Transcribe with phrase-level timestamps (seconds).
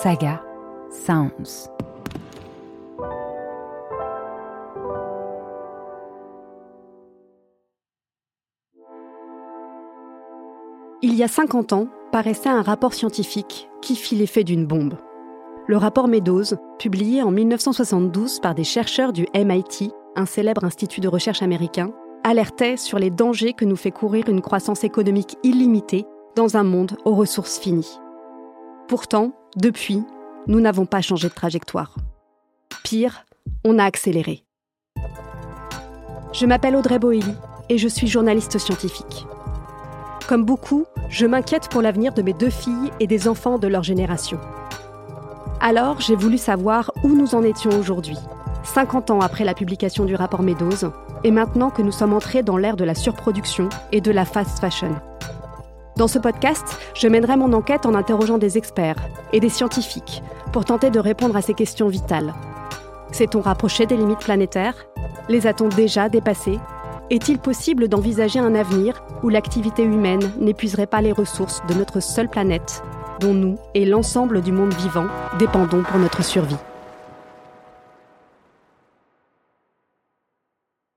[0.00, 0.42] Saga
[0.90, 1.68] Sounds.
[11.02, 14.94] Il y a 50 ans, paraissait un rapport scientifique qui fit l'effet d'une bombe.
[15.66, 21.08] Le rapport Meadows, publié en 1972 par des chercheurs du MIT, un célèbre institut de
[21.08, 21.92] recherche américain,
[22.24, 26.96] alertait sur les dangers que nous fait courir une croissance économique illimitée dans un monde
[27.04, 28.00] aux ressources finies.
[28.88, 30.02] Pourtant, depuis,
[30.46, 31.94] nous n'avons pas changé de trajectoire.
[32.84, 33.26] Pire,
[33.64, 34.44] on a accéléré.
[36.32, 37.34] Je m'appelle Audrey Boelly
[37.68, 39.26] et je suis journaliste scientifique.
[40.26, 43.82] Comme beaucoup, je m'inquiète pour l'avenir de mes deux filles et des enfants de leur
[43.82, 44.38] génération.
[45.60, 48.18] Alors, j'ai voulu savoir où nous en étions aujourd'hui,
[48.64, 50.92] 50 ans après la publication du rapport Meadows,
[51.24, 54.58] et maintenant que nous sommes entrés dans l'ère de la surproduction et de la fast
[54.60, 54.94] fashion.
[55.96, 58.96] Dans ce podcast, je mènerai mon enquête en interrogeant des experts
[59.34, 62.32] et des scientifiques pour tenter de répondre à ces questions vitales.
[63.12, 64.86] S'est-on rapproché des limites planétaires?
[65.28, 66.58] Les a-t-on déjà dépassées?
[67.10, 72.30] Est-il possible d'envisager un avenir où l'activité humaine n'épuiserait pas les ressources de notre seule
[72.30, 72.82] planète,
[73.20, 76.56] dont nous et l'ensemble du monde vivant dépendons pour notre survie?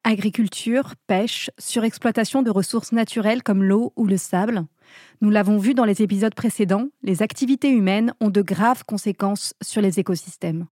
[0.06, 4.66] Agriculture, pêche, surexploitation de ressources naturelles comme l'eau ou le sable.
[5.22, 9.81] Nous l'avons vu dans les épisodes précédents, les activités humaines ont de graves conséquences sur
[9.81, 10.67] les écosystèmes.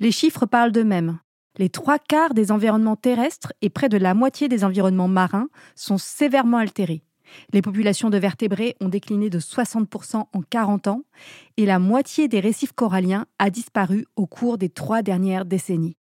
[0.00, 1.18] Les chiffres parlent d'eux-mêmes.
[1.56, 5.98] Les trois quarts des environnements terrestres et près de la moitié des environnements marins sont
[5.98, 7.04] sévèrement altérés.
[7.52, 11.02] Les populations de vertébrés ont décliné de 60% en 40 ans
[11.56, 15.96] et la moitié des récifs coralliens a disparu au cours des trois dernières décennies.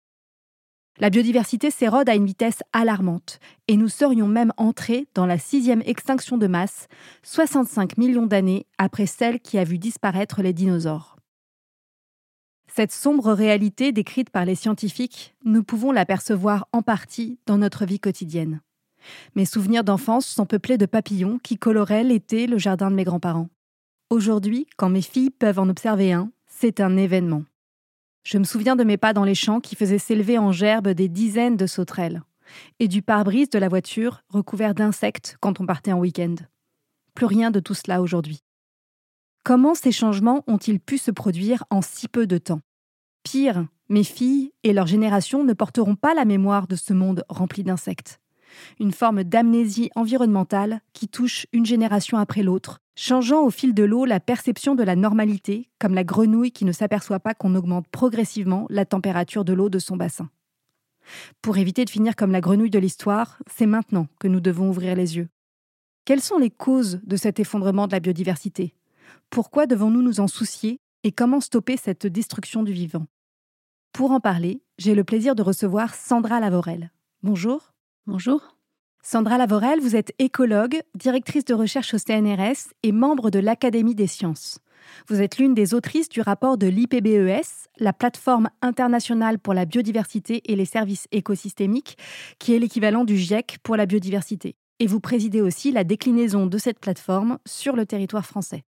[0.98, 5.82] La biodiversité s'érode à une vitesse alarmante et nous serions même entrés dans la sixième
[5.86, 6.86] extinction de masse,
[7.22, 11.16] 65 millions d'années après celle qui a vu disparaître les dinosaures.
[12.74, 18.00] Cette sombre réalité décrite par les scientifiques, nous pouvons l'apercevoir en partie dans notre vie
[18.00, 18.60] quotidienne.
[19.34, 23.48] Mes souvenirs d'enfance sont peuplés de papillons qui coloraient l'été le jardin de mes grands-parents.
[24.10, 27.44] Aujourd'hui, quand mes filles peuvent en observer un, c'est un événement.
[28.24, 31.08] Je me souviens de mes pas dans les champs qui faisaient s'élever en gerbe des
[31.08, 32.22] dizaines de sauterelles,
[32.78, 36.36] et du pare-brise de la voiture recouvert d'insectes quand on partait en week-end.
[37.14, 38.40] Plus rien de tout cela aujourd'hui.
[39.44, 42.60] Comment ces changements ont-ils pu se produire en si peu de temps?
[43.24, 47.64] Pire, mes filles et leur génération ne porteront pas la mémoire de ce monde rempli
[47.64, 48.20] d'insectes.
[48.78, 54.04] Une forme d'amnésie environnementale qui touche une génération après l'autre changeant au fil de l'eau
[54.04, 58.66] la perception de la normalité, comme la grenouille qui ne s'aperçoit pas qu'on augmente progressivement
[58.70, 60.30] la température de l'eau de son bassin.
[61.40, 64.94] Pour éviter de finir comme la grenouille de l'histoire, c'est maintenant que nous devons ouvrir
[64.94, 65.28] les yeux.
[66.04, 68.74] Quelles sont les causes de cet effondrement de la biodiversité?
[69.30, 73.06] Pourquoi devons-nous nous en soucier et comment stopper cette destruction du vivant?
[73.92, 76.90] Pour en parler, j'ai le plaisir de recevoir Sandra Lavorel.
[77.22, 77.72] Bonjour.
[78.06, 78.56] Bonjour.
[79.04, 84.06] Sandra Lavorel, vous êtes écologue, directrice de recherche au CNRS et membre de l'Académie des
[84.06, 84.60] sciences.
[85.08, 90.40] Vous êtes l'une des autrices du rapport de l'IPBES, la plateforme internationale pour la biodiversité
[90.44, 91.98] et les services écosystémiques,
[92.38, 94.54] qui est l'équivalent du GIEC pour la biodiversité.
[94.78, 98.62] Et vous présidez aussi la déclinaison de cette plateforme sur le territoire français.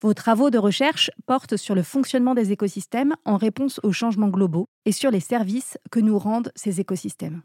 [0.00, 4.68] Vos travaux de recherche portent sur le fonctionnement des écosystèmes en réponse aux changements globaux
[4.84, 7.42] et sur les services que nous rendent ces écosystèmes.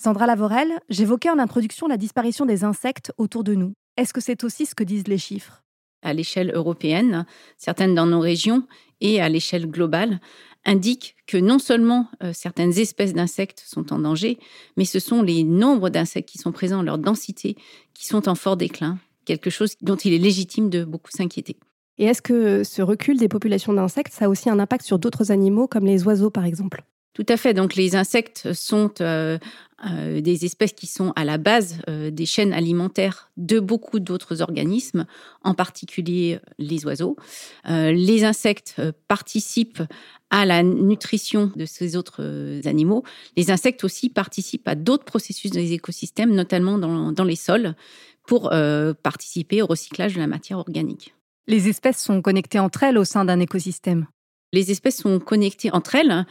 [0.00, 3.72] Sandra Lavorel, j'évoquais en introduction la disparition des insectes autour de nous.
[3.96, 5.64] Est-ce que c'est aussi ce que disent les chiffres?
[6.02, 7.26] À l'échelle européenne,
[7.56, 8.62] certaines dans nos régions
[9.00, 10.20] et à l'échelle globale
[10.64, 14.38] indiquent que non seulement euh, certaines espèces d'insectes sont en danger,
[14.76, 17.56] mais ce sont les nombres d'insectes qui sont présents, leur densité,
[17.92, 21.56] qui sont en fort déclin, quelque chose dont il est légitime de beaucoup s'inquiéter.
[21.98, 25.32] Et est-ce que ce recul des populations d'insectes, ça a aussi un impact sur d'autres
[25.32, 26.84] animaux comme les oiseaux par exemple?
[27.18, 27.52] Tout à fait.
[27.52, 29.38] Donc les insectes sont euh,
[29.86, 34.42] euh, des espèces qui sont à la base euh, des chaînes alimentaires de beaucoup d'autres
[34.42, 35.06] organismes,
[35.42, 37.16] en particulier les oiseaux.
[37.66, 39.82] les insectes participent
[40.30, 43.04] à la nutrition de ces autres animaux.
[43.36, 47.74] Les insectes aussi participent à d'autres processus des écosystèmes, notamment dans les sols,
[48.26, 48.50] pour
[49.02, 51.14] participer au recyclage de la matière organique.
[51.46, 54.06] Les espèces sont connectées entre elles au sein d'un écosystème.
[54.52, 56.24] Les espèces sont connectées entre elles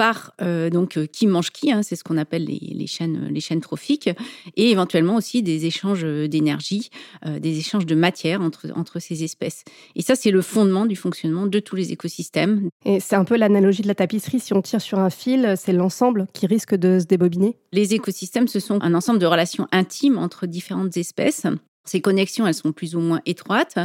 [0.00, 3.40] par euh, donc euh, qui mange qui, hein, c'est ce qu'on appelle les, chaînes, les
[3.40, 4.08] chaînes trophiques,
[4.56, 6.88] et éventuellement aussi des échanges d'énergie,
[7.26, 9.62] euh, des échanges de matière entre, entre ces espèces.
[9.96, 12.70] Et ça, c'est le fondement du fonctionnement de tous les écosystèmes.
[12.86, 14.40] Et c'est un peu l'analogie de la tapisserie.
[14.40, 17.58] Si on tire sur un fil, c'est l'ensemble qui risque de se débobiner?
[17.72, 21.46] Les écosystèmes, ce sont un ensemble de relations intimes entre différentes espèces
[21.90, 23.76] Ces connexions, elles sont plus ou moins étroites,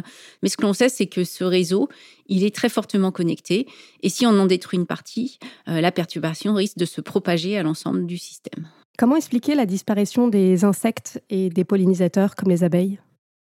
[0.44, 1.90] mais ce que l'on sait, c'est que ce réseau,
[2.28, 3.66] il est très fortement connecté,
[4.04, 7.63] et si on en détruit une partie, euh, la perturbation risque de se propager à
[7.63, 8.68] l'ensemble du système.
[9.00, 13.00] Comment expliquer la disparition des insectes et des pollinisateurs comme les abeilles?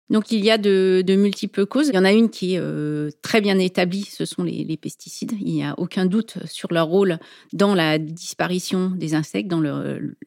[0.09, 1.89] Donc il y a de, multiples causes.
[1.89, 5.33] Il y en a une qui est euh, très bien établie, ce sont les, pesticides.
[5.39, 7.19] Il n'y a aucun doute sur leur rôle
[7.53, 9.61] dans la disparition des insectes, dans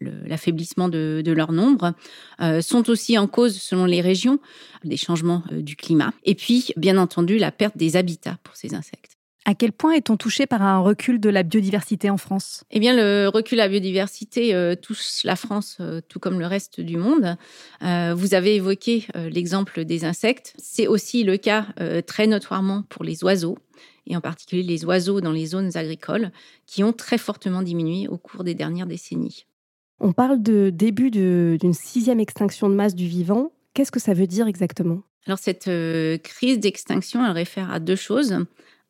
[0.00, 1.94] l'affaiblissement de, leur nombre.
[2.40, 4.38] Euh, sont aussi en cause, selon les régions,
[4.84, 6.12] des changements euh, du climat.
[6.24, 9.16] Et puis, bien entendu, la perte des habitats pour ces insectes.
[9.44, 12.62] À quel point est-on touché par un recul de la biodiversité en France?
[12.70, 16.46] Eh bien, le recul de la biodiversité euh, touche la France euh, tout comme le
[16.46, 17.36] reste du monde.
[17.82, 20.54] Euh, vous avez évoqué l'exemple des insectes.
[20.58, 21.66] C'est aussi le cas
[22.06, 23.58] très notoirement pour les oiseaux,
[24.06, 26.30] et en particulier les oiseaux dans les zones agricoles,
[26.66, 29.46] qui ont très fortement diminué au cours des dernières décennies.
[30.00, 33.52] On parle de début d'une sixième extinction de masse du vivant.
[33.74, 35.02] Qu'est-ce que ça veut dire exactement?
[35.26, 35.70] Alors cette
[36.22, 38.44] crise d'extinction, elle réfère à deux choses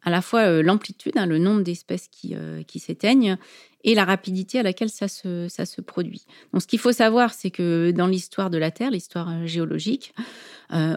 [0.05, 3.37] à la fois euh, l'amplitude, hein, le nombre d'espèces qui, euh, qui s'éteignent,
[3.85, 6.25] et la rapidité à laquelle ça se, ça se produit.
[6.53, 10.15] Donc, ce qu'il faut savoir, c'est que dans l'histoire de la Terre, l'histoire euh, géologique,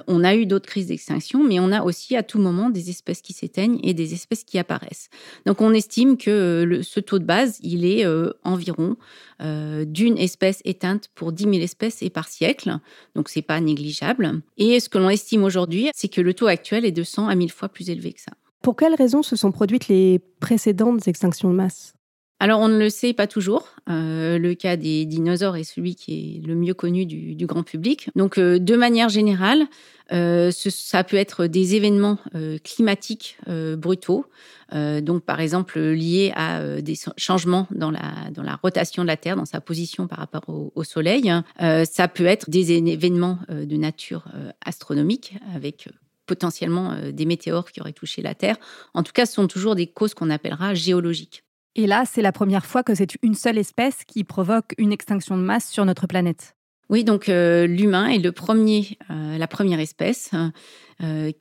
[0.07, 3.21] on a eu d'autres crises d'extinction, mais on a aussi à tout moment des espèces
[3.21, 5.09] qui s'éteignent et des espèces qui apparaissent.
[5.45, 8.05] Donc, on estime que ce taux de base, il est
[8.45, 8.95] environ
[9.41, 12.77] d'une espèce éteinte pour 10 000 espèces et par siècle.
[13.15, 14.39] Donc, c'est pas négligeable.
[14.57, 17.35] Et ce que l'on estime aujourd'hui, c'est que le taux actuel est de 100 à
[17.35, 18.31] 1000 fois plus élevé que ça.
[18.65, 21.94] Pour quelles raisons se sont produites les précédentes extinctions de masse?
[22.39, 23.67] Alors, on ne le sait pas toujours.
[23.91, 28.09] Euh, le cas des dinosaures est celui qui est le mieux connu du, grand public.
[28.15, 29.67] Donc, euh, de manière générale,
[30.12, 32.17] euh, ça peut être des événements
[32.63, 33.38] climatiques
[33.77, 34.25] brutaux.
[34.71, 39.62] donc, par exemple, liés à des changements dans la, rotation de la Terre, dans sa
[39.62, 41.31] position par rapport au, au Soleil.
[41.59, 44.25] ça peut être des événements de nature
[44.65, 45.88] astronomique, avec
[46.25, 48.57] potentiellement euh, des météores qui auraient touché la Terre.
[48.94, 51.44] En tout cas, ce sont toujours des causes qu'on appellera géologiques.
[51.75, 55.38] Et là, c'est la première fois que c'est une seule espèce qui provoque une extinction
[55.38, 56.56] de masse sur notre planète.
[56.89, 60.31] Oui, donc euh, l'humain est le premier, euh, la première espèce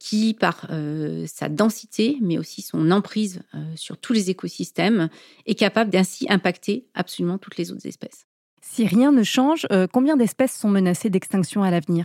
[0.00, 0.66] qui, par
[1.26, 3.40] sa densité, mais aussi son emprise
[3.76, 5.08] sur tous les écosystèmes,
[5.46, 8.26] est capable d'ainsi impacter absolument toutes les autres espèces.
[8.62, 12.04] Si rien ne change, combien d'espèces sont menacées d'extinction à l'avenir?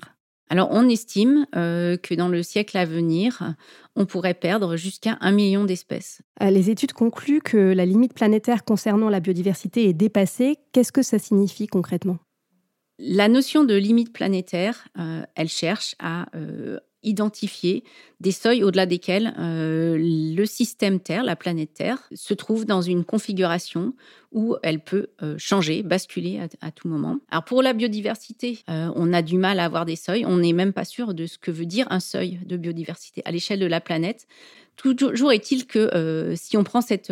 [0.50, 3.54] Alors, on estime euh, que dans le siècle à venir,
[3.96, 6.24] on pourrait perdre jusqu'à un million d'espèces.
[6.42, 10.58] Euh, les études concluent que la limite planétaire concernant la biodiversité est dépassée.
[10.72, 12.18] Qu'est-ce que ça signifie concrètement?
[12.98, 16.26] La notion de limite planétaire, euh, elle cherche à
[17.04, 17.84] identifier
[18.20, 23.06] des seuils au-delà desquels euh, le système Terre, la planète Terre, se trouve dans une
[23.06, 23.94] configuration
[24.32, 27.20] où elle peut euh, changer, basculer à, tout moment.
[27.32, 30.26] Alors pour la biodiversité, euh, on a du mal à avoir des seuils.
[30.26, 33.32] On n'est même pas sûr de ce que veut dire un seuil de biodiversité à
[33.32, 34.28] l'échelle de la planète.
[34.76, 37.12] Toujours est-il que si on prend cette,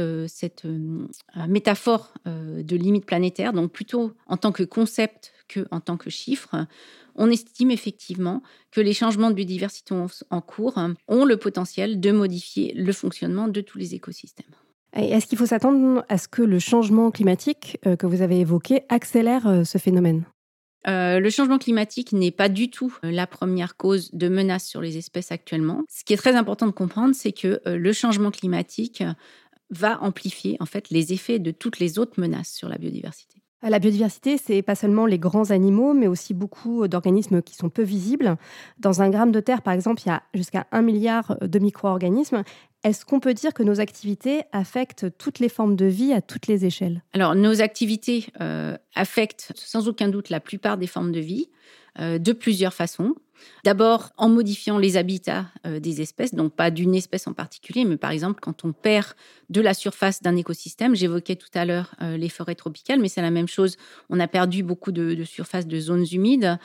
[1.49, 6.65] métaphore de limite planétaire, donc plutôt en tant que concept que en tant que chiffre,
[7.17, 8.41] on estime effectivement
[8.71, 9.93] que les changements de biodiversité
[10.29, 14.45] en cours ont le potentiel de modifier le fonctionnement de tous les écosystèmes.
[14.93, 18.81] Est-ce qu'il faut s'attendre à ce que le changement climatique euh, que vous avez évoqué
[18.89, 20.23] accélère euh, ce phénomène?
[20.87, 24.97] Euh, le changement climatique n'est pas du tout la première cause de menace sur les
[24.97, 25.83] espèces actuellement.
[25.89, 29.03] Ce qui est très important de comprendre, c'est que le changement climatique
[29.69, 33.36] va amplifier en fait les effets de toutes les autres menaces sur la biodiversité.
[33.63, 37.81] La biodiversité, c'est pas seulement les grands animaux, mais aussi beaucoup d'organismes qui sont peu
[37.81, 38.37] visibles.
[38.77, 42.43] Dans un gramme de terre, par exemple, il y a jusqu'à un milliard de micro-organismes.
[42.83, 46.45] Est-ce qu'on peut dire que nos activités affectent toutes les formes de vie à toutes
[46.45, 47.03] les échelles?
[47.13, 51.49] Alors, nos activités euh, affectent sans aucun doute la plupart des formes de vie
[51.99, 53.15] euh, de plusieurs façons.
[53.63, 57.97] D'abord en modifiant les habitats euh, des espèces, donc pas d'une espèce en particulier, mais
[57.97, 59.13] par exemple quand on perd
[59.49, 60.95] de la surface d'un écosystème.
[60.95, 63.77] J'évoquais tout à l'heure euh, les forêts tropicales, mais c'est la même chose.
[64.09, 66.57] On a perdu beaucoup de, surface de zones humides.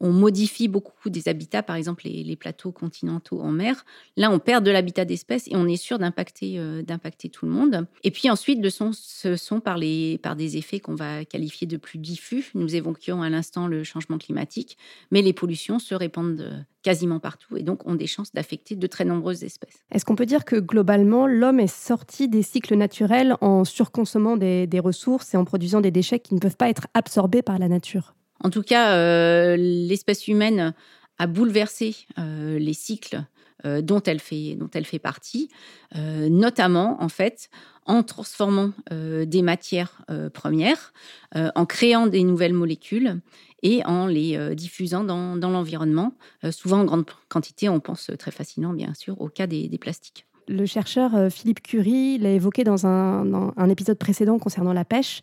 [0.00, 3.84] On modifie beaucoup des habitats, par exemple les, plateaux continentaux en mer.
[4.16, 7.52] Là, on perd de l'habitat d'espèces et on est sûr d'impacter euh, d'impacter tout le
[7.52, 7.86] monde.
[8.04, 12.50] Et puis ensuite, ce sont par des effets qu'on va qualifier de plus diffus.
[12.54, 14.78] Nous évoquions à l'instant le changement climatique,
[15.10, 18.86] mais les pollutions se répandent euh, quasiment partout et donc ont des chances d'affecter de
[18.86, 19.84] très nombreuses espèces.
[19.92, 24.68] Est-ce qu'on peut dire que globalement, l'homme est sorti des cycles naturels en surconsommant des,
[24.78, 28.14] ressources et en produisant des déchets qui ne peuvent pas être absorbés par la nature?
[28.42, 30.74] En tout cas, euh, l'espèce humaine
[31.18, 33.24] a bouleversé euh, les cycles
[33.64, 35.50] dont, elle fait, dont elle fait partie,
[35.96, 37.50] notamment en fait
[37.86, 40.02] en transformant des matières
[40.32, 40.92] premières,
[41.34, 43.20] en créant des nouvelles molécules
[43.64, 46.14] et en les diffusant dans, l'environnement,
[46.52, 47.68] souvent en grande quantité.
[47.68, 50.27] On pense très facilement, bien sûr, au cas des plastiques.
[50.48, 55.20] Le chercheur euh, Philippe Curie l'a évoqué dans un, épisode précédent concernant la pêche.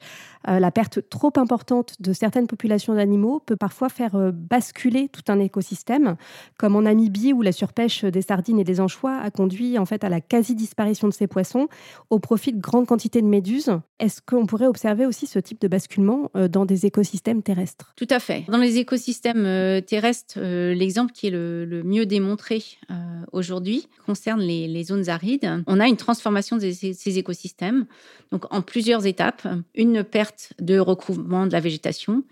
[0.48, 5.24] Euh, la perte trop importante de certaines populations d'animaux peut parfois faire euh, basculer tout
[5.27, 6.15] un écosystème,
[6.58, 10.03] comme en Namibie où la surpêche des sardines et des anchois a conduit en fait
[10.03, 11.67] à la quasi-disparition de ces poissons
[12.12, 13.72] au profit de grandes quantités de méduses.
[14.00, 17.94] Est-ce qu'on pourrait observer aussi ce type de basculement dans des écosystèmes terrestres?
[17.96, 18.44] Tout à fait.
[18.50, 22.63] Dans les écosystèmes terrestres, l'exemple qui est le, mieux démontré
[23.32, 25.10] aujourd'hui concerne les, zones
[25.67, 27.86] on a une transformation de ces écosystèmes,
[28.31, 29.48] donc en plusieurs étapes.
[29.75, 32.24] Une perte de recouvrement de la végétation,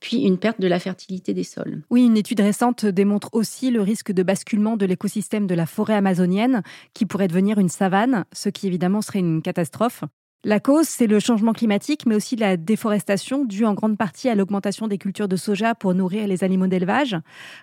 [0.00, 1.82] puis une perte de la fertilité des sols.
[1.90, 5.94] Oui, une étude récente démontre aussi le risque de basculement de l'écosystème de la forêt
[5.94, 6.62] amazonienne,
[6.94, 10.04] qui pourrait devenir une savane, ce qui évidemment serait une catastrophe.
[10.42, 14.34] La cause, c'est le changement climatique, mais aussi la déforestation due en grande partie à
[14.34, 17.14] l'augmentation des cultures de soja pour nourrir les animaux d'élevage.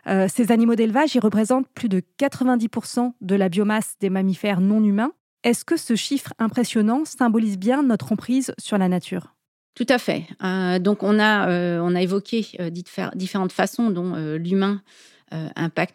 [0.05, 4.84] Euh, ces animaux d'élevage, ils représentent plus de 90% de la biomasse des mammifères non
[4.84, 5.12] humains.
[5.43, 9.34] Est-ce que ce chiffre impressionnant symbolise bien notre emprise sur la nature?
[9.74, 10.25] Tout à fait.
[10.43, 14.84] Euh, donc on a, euh, on a évoqué différentes façons dont l'humain
[15.34, 15.50] euh,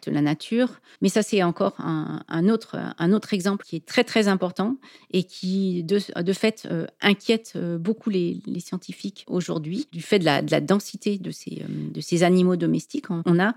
[0.07, 0.69] la nature.
[1.01, 4.77] Mais ça, c'est encore un, autre, un autre exemple qui est très, très important
[5.11, 9.87] et qui, de, de fait, euh, inquiète euh, beaucoup les, scientifiques aujourd'hui.
[9.91, 13.55] Du fait de la, de la, densité de ces, de ces animaux domestiques, on a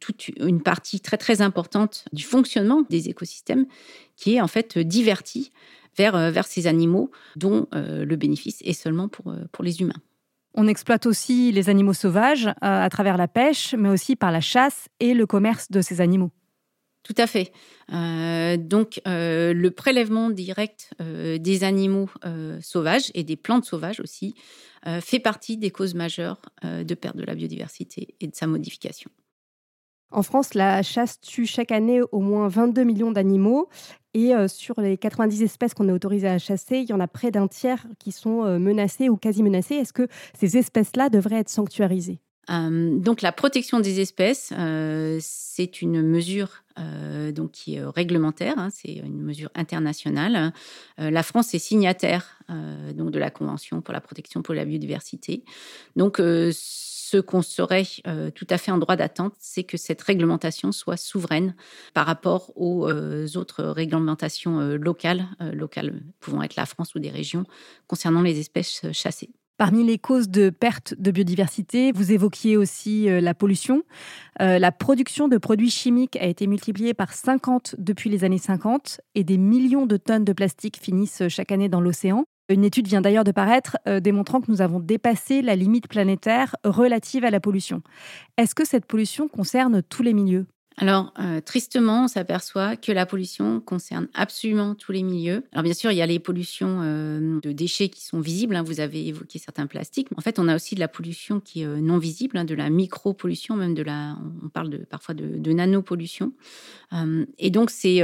[0.00, 3.66] toute une partie très, très importante du fonctionnement des écosystèmes
[4.16, 5.52] qui est en fait divertie
[5.96, 10.00] vers, vers ces animaux dont le bénéfice est seulement pour, pour les humains.
[10.54, 14.40] On exploite aussi les animaux sauvages euh, à travers la pêche, mais aussi par la
[14.40, 16.30] chasse et le commerce de ces animaux.
[17.02, 17.52] Tout à fait.
[17.92, 22.08] Euh, donc, euh, le prélèvement direct des animaux
[22.62, 24.34] sauvages et des plantes sauvages aussi
[25.00, 29.10] fait partie des causes majeures de perte de la biodiversité et de sa modification.
[30.10, 33.68] En France, la chasse tue chaque année au moins 22 millions d'animaux.
[34.14, 37.08] Et euh, sur les 90 espèces qu'on est autorisé à chasser, il y en a
[37.08, 39.74] près d'un tiers qui sont euh, menacées ou quasi menacées.
[39.74, 40.06] Est-ce que
[40.38, 42.20] ces espèces-là devraient être sanctuarisées?
[42.50, 44.52] Euh, donc la protection des espèces,
[45.20, 46.62] c'est une mesure
[47.32, 50.52] donc qui est réglementaire, hein, c'est une mesure internationale.
[50.98, 52.40] la France est signataire
[52.94, 55.44] donc de la Convention pour la protection pour la biodiversité.
[55.94, 56.20] Donc
[57.14, 60.96] ce qu'on serait euh, tout à fait en droit d'attente, c'est que cette réglementation soit
[60.96, 61.54] souveraine
[61.92, 67.10] par rapport aux euh, autres réglementations euh, locales, locales pouvant être la France ou des
[67.10, 67.44] régions,
[67.86, 69.30] concernant les espèces chassées.
[69.58, 73.84] Parmi les causes de perte de biodiversité, vous évoquiez aussi la pollution.
[74.40, 79.22] la production de produits chimiques a été multipliée par 50 depuis les années 50 et
[79.22, 82.24] des millions de tonnes de plastique finissent chaque année dans l'océan.
[82.50, 86.56] Une étude vient d'ailleurs de paraître euh, démontrant que nous avons dépassé la limite planétaire
[86.62, 87.82] relative à la pollution.
[88.36, 90.46] Est-ce que cette pollution concerne tous les milieux?
[90.76, 95.44] Alors, euh, tristement, on s'aperçoit que la pollution concerne absolument tous les milieux.
[95.52, 98.56] Alors, bien sûr, il y a les pollutions euh, de déchets qui sont visibles.
[98.56, 98.64] Hein.
[98.64, 100.08] vous avez évoqué certains plastiques.
[100.16, 102.68] en fait, on a aussi de la pollution qui est non visible, hein, de la
[102.70, 104.18] micro-pollution, même de la.
[104.42, 106.32] On parle de, parfois de, de nanopollution.
[107.38, 108.00] et donc, c'est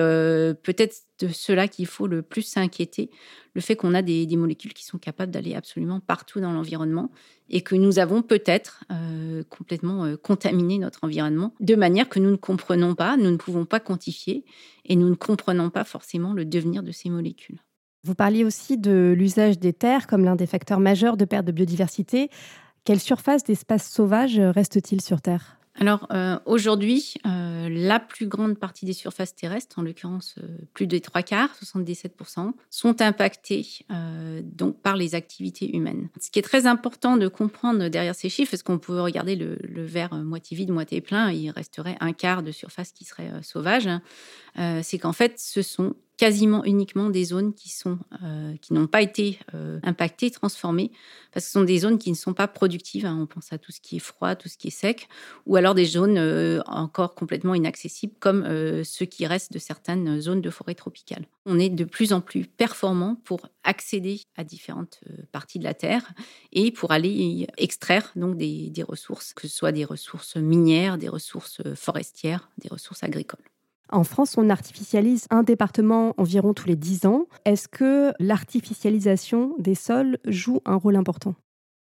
[0.62, 3.10] peut-être de cela qu'il faut le plus s'inquiéter,
[3.54, 7.10] le fait qu'on a des, molécules qui sont capables d'aller absolument partout dans l'environnement
[7.48, 12.30] et que nous avons peut-être euh, complètement euh, contaminé notre environnement de manière que nous
[12.30, 14.44] ne comprenons pas, nous ne pouvons pas quantifier
[14.84, 17.58] et nous ne comprenons pas forcément le devenir de ces molécules.
[18.04, 21.52] Vous parliez aussi de l'usage des terres comme l'un des facteurs majeurs de perte de
[21.52, 22.30] biodiversité.
[22.84, 25.59] Quelle surface d'espace sauvage reste-t-il sur Terre?
[25.80, 30.86] Alors euh, aujourd'hui, euh, la plus grande partie des surfaces terrestres, en l'occurrence euh, plus
[30.86, 33.66] de trois quarts, 77%, sont impactées
[34.42, 36.10] donc par les activités humaines.
[36.20, 39.56] Ce qui est très important de comprendre derrière ces chiffres, est-ce qu'on peut regarder le,
[39.62, 43.86] le, verre moitié vide, moitié plein, il resterait un quart de surface qui serait sauvage,
[43.86, 44.02] hein.
[44.82, 49.00] c'est qu'en fait, ce sont quasiment uniquement des zones qui sont euh, qui n'ont pas
[49.00, 50.92] été euh, impactées, transformées,
[51.32, 53.06] parce que ce sont des zones qui ne sont pas productives.
[53.06, 53.16] Hein.
[53.22, 55.08] On pense à tout ce qui est froid, tout ce qui est sec,
[55.46, 58.44] ou alors des zones euh, encore complètement inaccessibles, comme
[58.84, 61.24] ceux qui restent de certaines zones de forêt tropicale.
[61.46, 65.00] On est de plus en plus performant pour accéder à différentes
[65.32, 66.12] parties de la terre
[66.52, 71.08] et pour aller extraire donc des, des ressources, que ce soit des ressources minières, des
[71.08, 73.40] ressources forestières, des ressources agricoles.
[73.92, 77.26] En France, on artificialise un département environ tous les 10 ans.
[77.44, 81.34] Est-ce que l'artificialisation des sols joue un rôle important?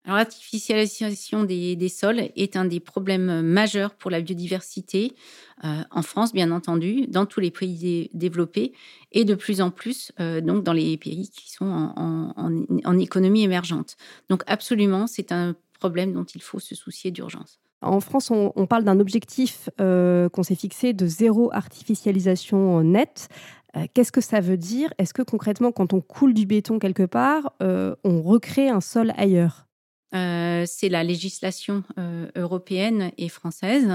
[0.06, 5.14] L'artificialisation des, sols est un des problèmes majeurs pour la biodiversité
[5.64, 8.72] euh, en France, bien entendu, dans tous les pays développés
[9.12, 13.96] et de plus en plus euh, donc dans les pays qui sont en, économie émergente.
[14.30, 17.60] Donc absolument, c'est un problème dont il faut se soucier d'urgence.
[17.80, 23.28] En France, on, parle d'un objectif euh, qu'on s'est fixé de zéro artificialisation nette.
[23.94, 24.92] Qu'est-ce que ça veut dire?
[24.98, 29.68] Est-ce que concrètement, quand on coule du béton quelque part, on recrée un sol ailleurs?
[30.14, 33.90] Euh, c'est la législation euh, européenne et française.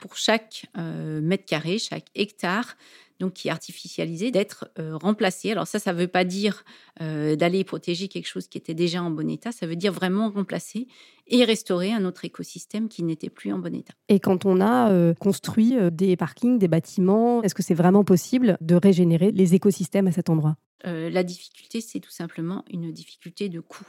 [0.00, 2.76] Pour chaque euh, mètre carré, chaque hectare,
[3.20, 5.52] donc qui est artificialisé, d'être remplacé.
[5.52, 6.64] Alors ça, ça ne veut pas dire
[7.00, 10.86] d'aller protéger quelque chose qui était déjà en bon état, ça veut dire vraiment remplacer
[11.26, 13.94] et restaurer un autre écosystème qui n'était plus en bon état.
[14.08, 18.74] Et quand on a construit des parkings, des bâtiments, est-ce que c'est vraiment possible de
[18.74, 20.56] régénérer les écosystèmes à cet endroit?
[20.84, 23.86] La difficulté, c'est tout simplement une difficulté de coût.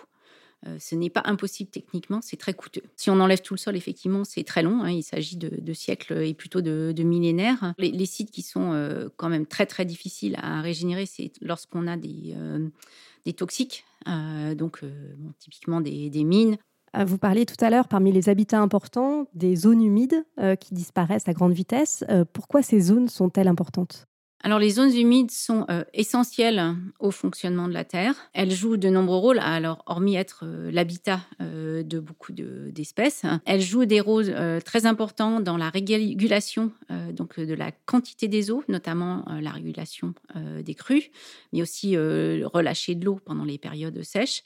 [0.68, 2.82] Euh, ce n'est pas impossible techniquement, c'est très coûteux.
[2.96, 4.82] Si on enlève tout le sol, effectivement, c'est très long.
[4.82, 7.74] Hein, il s'agit de, siècles et plutôt de, millénaires.
[7.78, 11.98] Les, sites qui sont euh, quand même très très difficiles à régénérer, c'est lorsqu'on a
[11.98, 12.68] des, euh,
[13.26, 13.86] des toxiques,
[14.56, 14.82] donc
[15.40, 16.58] typiquement des, des mines.
[17.06, 20.24] Vous parliez tout à l'heure, parmi les habitats importants, des zones humides
[20.60, 22.06] qui disparaissent à grande vitesse.
[22.34, 24.06] pourquoi ces zones sont-elles importantes?
[24.46, 28.14] Alors les zones humides sont euh, essentielles au fonctionnement de la Terre.
[28.34, 33.62] Elles jouent de nombreux rôles, alors hormis être euh, l'habitat euh, de beaucoup d'espèces, elles
[33.62, 34.32] jouent des rôles
[34.64, 36.72] très importants dans la régulation
[37.12, 41.10] donc de la quantité des eaux, notamment la régulation des crues,
[41.52, 44.44] mais aussi relâcher de l'eau pendant les périodes sèches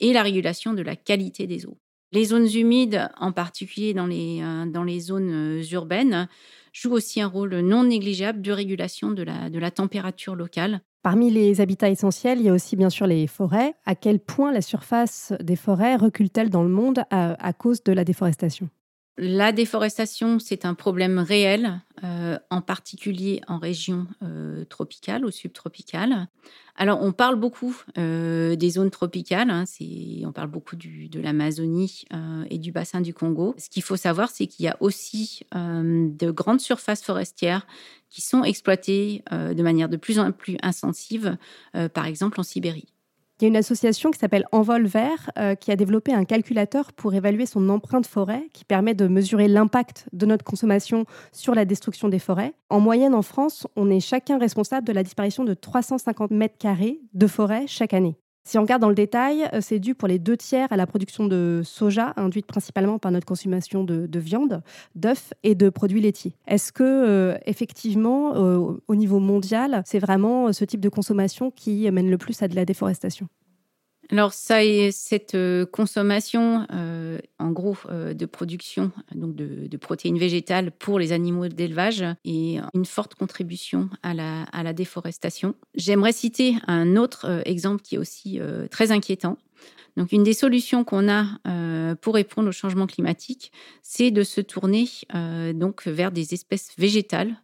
[0.00, 1.78] et la régulation de la qualité des eaux.
[2.16, 4.42] Les zones humides, en particulier dans les,
[4.86, 6.28] les zones urbaines,
[6.72, 10.80] joue aussi un rôle non négligeable de régulation de la, de la température locale.
[11.02, 13.74] Parmi les habitats essentiels, il y a aussi bien sûr les forêts.
[13.84, 18.02] À quel point la surface des forêts recule-t-elle dans le monde à cause de la
[18.02, 18.70] déforestation?
[19.18, 26.28] La déforestation, c'est un problème réel, euh, en particulier en région euh, tropicale ou subtropicale.
[26.76, 29.64] Alors, on parle beaucoup euh, des zones tropicales, hein,
[30.22, 32.04] on parle beaucoup de l'Amazonie
[32.50, 33.54] et du bassin du Congo.
[33.56, 37.66] Ce qu'il faut savoir, c'est qu'il y a aussi de grandes surfaces forestières
[38.10, 41.38] qui sont exploitées de manière de plus en plus intensive,
[41.94, 42.88] par exemple en Sibérie.
[43.38, 46.94] Il y a une association qui s'appelle Envol Vert euh, qui a développé un calculateur
[46.94, 51.66] pour évaluer son empreinte forêt qui permet de mesurer l'impact de notre consommation sur la
[51.66, 52.54] destruction des forêts.
[52.70, 56.98] En moyenne, en France, on est chacun responsable de la disparition de 350 mètres carrés
[57.12, 58.16] de forêt chaque année.
[58.46, 60.86] Si on regarde dans le détail, euh, c'est dû pour les deux tiers à la
[60.86, 64.62] production de soja, induite principalement par notre consommation de, viande,
[64.94, 66.32] d'œufs et de produits laitiers.
[66.46, 68.34] Est-ce que, euh, effectivement,
[68.86, 72.54] au niveau mondial, c'est vraiment ce type de consommation qui mène le plus à de
[72.54, 73.26] la déforestation?
[74.10, 74.58] Alors ça
[74.92, 81.12] cette euh, consommation, euh, en gros, euh, de production donc de, protéines végétales pour les
[81.12, 85.54] animaux d'élevage est une forte contribution à la, déforestation.
[85.74, 88.40] J'aimerais citer un autre exemple qui est aussi
[88.70, 89.36] très inquiétant.
[89.96, 91.26] Donc, une des solutions qu'on a
[92.00, 94.88] pour répondre au changement climatique, c'est de se tourner
[95.54, 97.36] donc vers des espèces végétales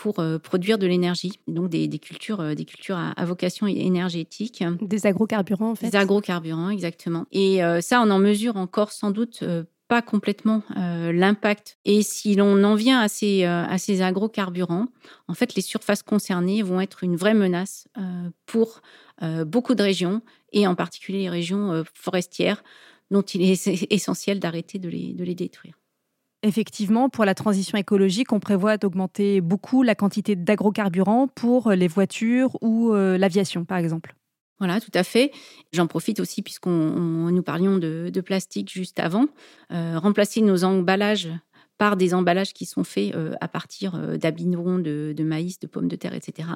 [0.00, 4.64] pour euh, produire de l'énergie, donc des, cultures, euh, des cultures à, vocation énergétique.
[4.80, 5.90] Des agrocarburants, en fait.
[5.90, 7.26] Des agrocarburants, exactement.
[7.32, 9.44] Et euh, ça, on en mesure encore sans doute
[9.88, 11.76] pas complètement l'impact.
[11.84, 14.86] Et si l'on en vient à ces, à ces agrocarburants,
[15.26, 17.88] en fait, les surfaces concernées vont être une vraie menace
[18.46, 18.82] pour
[19.46, 22.62] beaucoup de régions, et en particulier les régions forestières,
[23.10, 25.79] dont il est essentiel d'arrêter de les, de les détruire.
[26.42, 32.56] Effectivement, pour la transition écologique, on prévoit d'augmenter beaucoup la quantité d'agrocarburants pour les voitures
[32.62, 34.14] ou euh, l'aviation, par exemple.
[34.58, 35.32] Voilà, tout à fait.
[35.72, 39.26] J'en profite aussi, puisqu'on nous parlions de, plastique juste avant,
[39.72, 41.30] euh, remplacer nos emballages
[41.80, 45.96] par des emballages qui sont faits euh, à partir euh, de, maïs, de pommes de
[45.96, 46.46] terre, etc.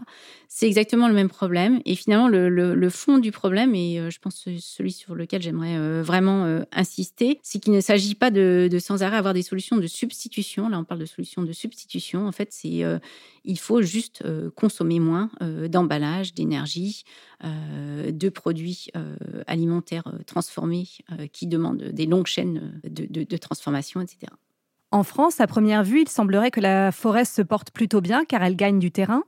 [0.48, 1.80] C'est exactement le même problème.
[1.86, 6.02] Et finalement, le, fond du problème, et euh, je pense celui sur lequel j'aimerais euh,
[6.04, 10.68] vraiment insister, c'est qu'il ne s'agit pas de, sans arrêt avoir des solutions de substitution.
[10.68, 12.26] Là, on parle de solutions de substitution.
[12.26, 12.84] En fait, c'est
[13.46, 14.22] il faut juste
[14.54, 17.04] consommer moins d'emballages, d'énergie,
[17.42, 18.88] de produits
[19.46, 20.86] alimentaires transformés
[21.32, 24.26] qui demandent des longues chaînes de transformation, etc.
[24.94, 28.44] En France, à première vue, il semblerait que la forêt se porte plutôt bien car
[28.44, 29.24] elle gagne du terrain.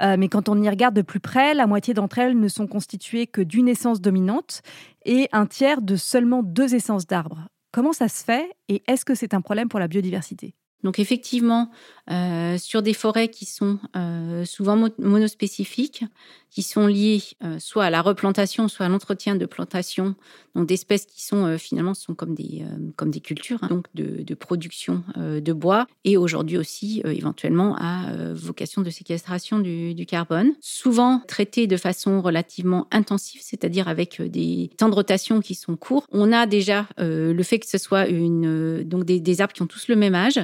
[0.00, 2.66] Euh, mais quand on y regarde de plus près, la moitié d'entre elles ne sont
[2.66, 4.62] constituées que d'une essence dominante
[5.04, 7.48] et un tiers de seulement deux essences d'arbres.
[7.70, 10.54] Comment ça se fait et est-ce que c'est un problème pour la biodiversité?
[10.82, 11.70] Donc effectivement,
[12.10, 16.04] euh, sur des forêts qui sont euh, souvent monospécifiques,
[16.50, 20.16] qui sont liées euh, soit à la replantation, soit à l'entretien de plantations,
[20.56, 22.64] donc d'espèces qui sont finalement sont comme des
[22.96, 28.82] comme des cultures, hein, donc de, production de bois, et aujourd'hui aussi éventuellement à vocation
[28.82, 30.54] de séquestration du, carbone.
[30.60, 36.06] Souvent traitées de façon relativement intensive, c'est-à-dire avec des temps de rotation qui sont courts.
[36.10, 39.86] On a déjà le fait que ce soit une donc des arbres qui ont tous
[39.86, 40.40] le même âge.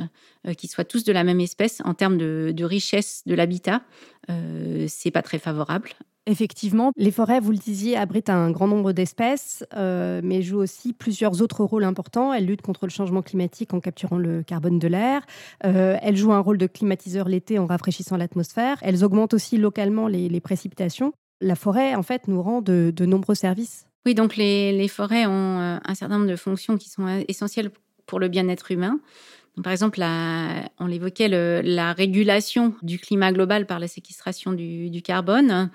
[0.46, 3.82] Euh, qui soient tous de la même espèce en termes de, richesse de l'habitat,
[4.30, 5.90] euh, c'est pas très favorable.
[6.26, 10.92] Effectivement, les forêts, vous le disiez, abritent un grand nombre d'espèces, euh, mais jouent aussi
[10.92, 12.32] plusieurs autres rôles importants.
[12.32, 15.22] Elles luttent contre le changement climatique en capturant le carbone de l'air.
[15.64, 18.78] Euh, elles jouent un rôle de climatiseur l'été en rafraîchissant l'atmosphère.
[18.82, 21.12] Elles augmentent aussi localement les, précipitations.
[21.40, 23.86] La forêt, en fait, nous rend de, nombreux services.
[24.04, 27.70] Oui, donc les, les, forêts ont un certain nombre de fonctions qui sont essentielles
[28.06, 29.00] pour le bien-être humain.
[29.62, 30.02] Par exemple,
[30.78, 35.70] on l'évoquait, la régulation du climat global par la séquestration du, carbone,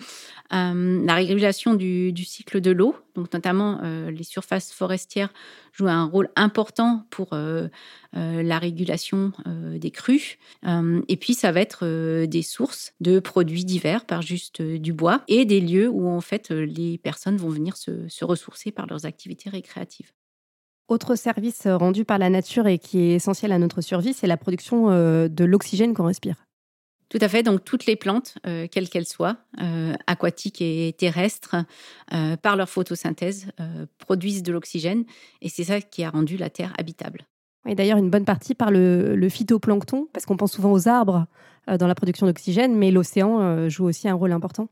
[0.54, 5.34] euh, la régulation du, cycle de l'eau, donc notamment euh, les surfaces forestières
[5.74, 7.70] jouent un rôle important pour euh,
[8.13, 10.38] la régulation des crues.
[11.08, 15.46] et puis, ça va être des sources de produits divers par juste du bois et
[15.46, 20.12] des lieux où en fait les personnes vont venir se ressourcer par leurs activités récréatives.
[20.88, 24.28] Autre service euh, rendu par la nature et qui est essentiel à notre survie, c'est
[24.28, 26.36] la production euh, de l'oxygène qu'on respire.
[27.10, 27.44] Tout à fait.
[27.44, 29.38] Donc, toutes les plantes, euh, quelles qu'elles soient,
[30.08, 31.56] aquatiques et terrestres,
[32.41, 33.52] par leur photosynthèse,
[33.98, 35.04] produisent de l'oxygène.
[35.41, 37.26] Et c'est ça qui a rendu la Terre habitable.
[37.67, 41.28] Et d'ailleurs, une bonne partie par le, phytoplancton, parce qu'on pense souvent aux arbres
[41.67, 44.70] dans la production d'oxygène, mais l'océan joue aussi un rôle important.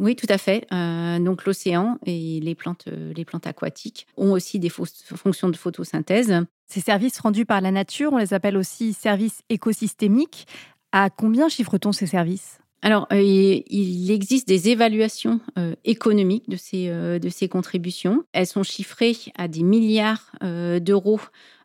[0.00, 0.66] Oui, tout à fait.
[0.72, 5.56] Euh, donc l'océan et les plantes, euh, les plantes aquatiques ont aussi des fonctions de
[5.56, 6.34] photosynthèse.
[6.66, 10.46] Ces services rendus par la nature, on les appelle aussi services écosystémiques.
[10.92, 12.59] À combien chiffre-t-on ces services?
[12.82, 15.40] Alors, euh, il existe des évaluations
[15.84, 18.24] économiques de ces, de ces contributions.
[18.32, 21.20] Elles sont chiffrées à des milliards d'euros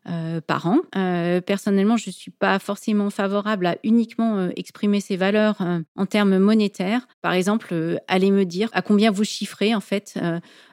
[0.08, 0.78] euh, par an.
[0.94, 5.56] Euh, personnellement, je ne suis pas forcément favorable à uniquement euh, exprimer ces valeurs
[5.96, 7.08] en termes monétaires.
[7.22, 10.16] Par exemple, allez me dire à combien vous chiffrez en fait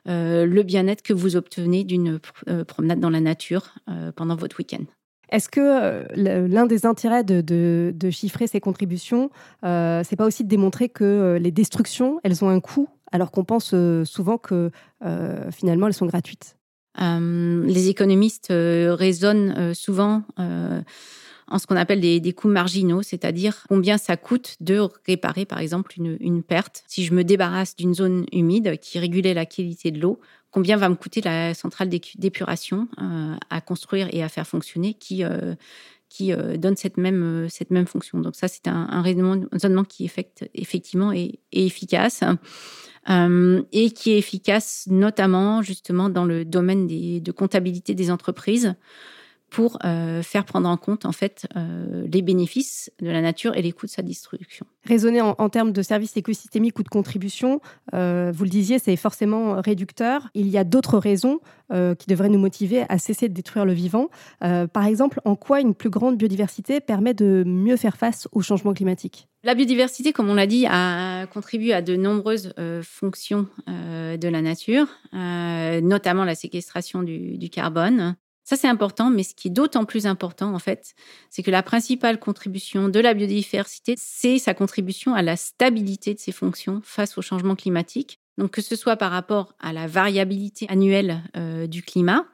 [0.05, 2.19] le bien-être que vous obtenez d'une
[2.67, 3.73] promenade dans la nature
[4.15, 4.83] pendant votre week-end.
[5.33, 9.29] Est-ce que l'un des intérêts de, chiffrer ces contributions,
[9.63, 13.75] c'est pas aussi de démontrer que les destructions, elles ont un coût, alors qu'on pense
[14.05, 14.71] souvent que
[15.51, 16.55] finalement elles sont gratuites?
[17.01, 20.23] Euh, les économistes euh, raisonnent euh, souvent
[21.47, 25.93] en ce qu'on appelle des, coûts marginaux, c'est-à-dire combien ça coûte de réparer par exemple
[25.97, 26.83] une, perte.
[26.87, 30.19] Si je me débarrasse d'une zone humide qui régulait la qualité de l'eau,
[30.53, 32.87] combien va me coûter la centrale d'épuration
[33.49, 35.23] à construire et à faire fonctionner qui,
[36.09, 38.19] qui donne cette même, cette même fonction.
[38.19, 40.09] Donc ça, c'est un, raisonnement qui
[40.53, 42.23] effectivement est efficace.
[43.09, 48.75] Euh, et qui est efficace notamment justement dans le domaine de comptabilité des entreprises
[49.53, 53.61] pour euh, faire prendre en compte en fait euh, les bénéfices de la nature et
[53.61, 54.65] les coûts de sa destruction.
[54.83, 57.61] Raisonner en, termes de services écosystémiques ou de contribution,
[57.93, 60.29] euh, vous le disiez, c'est forcément réducteur.
[60.33, 61.39] Il y a d'autres raisons
[61.97, 64.09] qui devraient nous motiver à cesser de détruire le vivant.
[64.39, 68.75] par exemple, en quoi une plus grande biodiversité permet de mieux faire face au changement
[68.75, 69.27] climatique?
[69.43, 74.87] La biodiversité, comme on l'a dit, a contribué à de nombreuses fonctions de la nature,
[75.13, 78.15] notamment la séquestration du carbone.
[78.43, 80.95] Ça, c'est important, mais ce qui est d'autant plus important, en fait,
[81.29, 86.19] c'est que la principale contribution de la biodiversité, c'est sa contribution à la stabilité de
[86.19, 88.19] ses fonctions face au changement climatique.
[88.37, 92.25] Donc, que ce soit par rapport à la variabilité annuelle euh, du climat,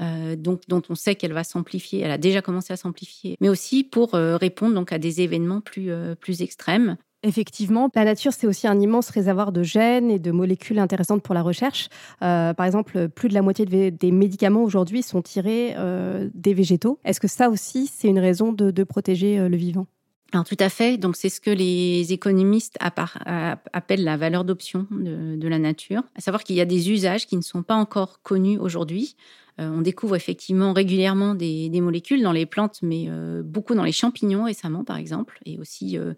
[0.00, 3.82] euh, dont on sait qu'elle va s'amplifier, elle a déjà commencé à s'amplifier, mais aussi
[3.82, 5.90] pour euh, répondre donc à des événements plus,
[6.20, 6.96] plus extrêmes.
[7.24, 11.34] Effectivement, la nature, c'est aussi un immense réservoir de gènes et de molécules intéressantes pour
[11.34, 11.88] la recherche.
[12.22, 17.00] Euh, par exemple, plus de la moitié des médicaments aujourd'hui sont tirés euh, des végétaux.
[17.04, 19.86] Est-ce que ça aussi, c'est une raison de, protéger euh, le vivant?
[20.32, 20.96] Alors tout à fait.
[20.96, 26.02] Donc c'est ce que les économistes appellent la valeur d'option de, la nature.
[26.14, 29.16] À savoir qu'il y a des usages qui ne sont pas encore connus aujourd'hui.
[29.60, 33.92] Euh, on découvre effectivement régulièrement des, molécules dans les plantes, mais euh, beaucoup dans les
[33.92, 36.14] champignons récemment, par exemple, et aussi, euh,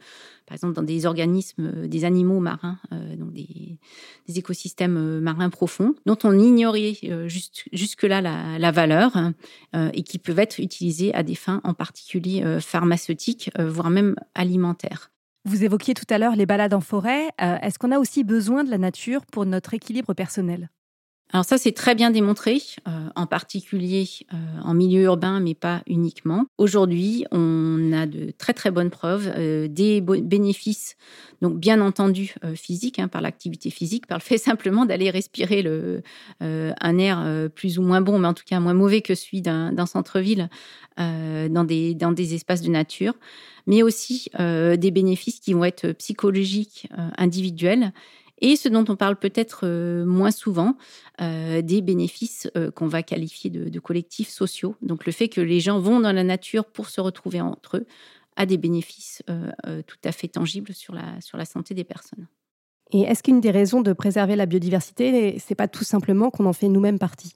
[0.46, 2.78] par exemple, dans des organismes, des animaux marins,
[3.16, 3.78] donc des,
[4.28, 6.94] écosystèmes marins profonds, dont on ignorait
[7.72, 9.12] jusque-là la, valeur
[9.74, 15.10] et qui peuvent être utilisés à des fins en particulier pharmaceutiques, voire même alimentaires.
[15.44, 17.30] Vous évoquiez tout à l'heure les balades en forêt.
[17.38, 20.70] Est-ce qu'on a aussi besoin de la nature pour notre équilibre personnel?
[21.32, 25.82] Alors ça, c'est très bien démontré, euh, en particulier euh, en milieu urbain, mais pas
[25.86, 26.46] uniquement.
[26.58, 30.96] Aujourd'hui, on a de très très bonnes preuves euh, des bénéfices,
[31.40, 35.64] donc bien entendu physiques, hein, par l'activité physique, par le fait simplement d'aller respirer
[36.40, 39.86] un air plus ou moins bon, mais en tout cas moins mauvais que celui d'un
[39.86, 40.48] centre-ville,
[40.98, 43.14] dans des espaces de nature,
[43.66, 47.92] mais aussi des bénéfices qui vont être psychologiques, individuels
[48.40, 50.76] et ce dont on parle peut-être euh, moins souvent,
[51.20, 54.76] euh, des bénéfices euh, qu'on va qualifier de, collectifs sociaux.
[54.82, 57.86] Donc le fait que les gens vont dans la nature pour se retrouver entre eux
[58.36, 59.22] a des bénéfices
[59.86, 62.26] tout à fait tangibles sur la, sur la santé des personnes.
[62.92, 66.52] Et est-ce qu'une des raisons de préserver la biodiversité, c'est pas tout simplement qu'on en
[66.52, 67.34] fait nous-mêmes partie?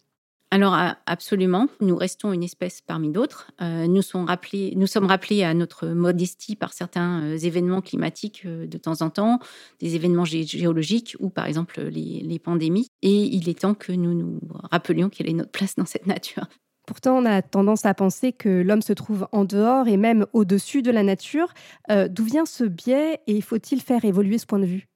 [0.55, 3.51] Alors absolument, nous restons une espèce parmi d'autres.
[3.61, 8.45] Euh, nous, sommes rappelés, nous sommes rappelés à notre modestie par certains euh, événements climatiques
[8.47, 9.41] euh, de temps en temps,
[9.81, 12.87] des événements géologiques ou par exemple les, pandémies.
[13.03, 14.39] Et il est temps que nous nous
[14.71, 16.47] rappelions quelle est notre place dans cette nature.
[16.87, 20.83] Pourtant, on a tendance à penser que l'homme se trouve en dehors et même au-dessus
[20.83, 21.53] de la nature.
[21.89, 24.87] D'où vient ce biais et faut-il faire évoluer ce point de vue?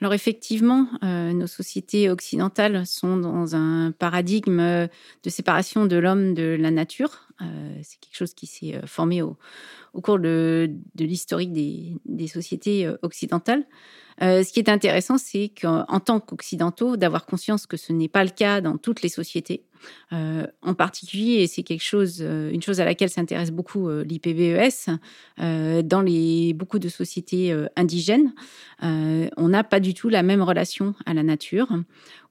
[0.00, 6.56] Alors effectivement, euh, nos sociétés occidentales sont dans un paradigme de séparation de l'homme de
[6.58, 7.29] la nature.
[7.42, 9.36] Euh, c'est quelque chose qui s'est euh, formé au,
[10.02, 13.64] cours de, l'historique des, sociétés occidentales.
[14.22, 18.22] Euh, ce qui est intéressant, c'est qu'en tant qu'occidentaux, d'avoir conscience que ce n'est pas
[18.22, 19.64] le cas dans toutes les sociétés.
[20.10, 24.90] En particulier, et c'est quelque chose, une chose à laquelle s'intéresse beaucoup l'IPBES,
[25.38, 28.34] dans les, beaucoup de sociétés indigènes,
[28.82, 31.68] on n'a pas du tout la même relation à la nature,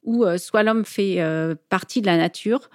[0.03, 1.17] où soit l'homme fait
[1.69, 2.69] partie de la nature,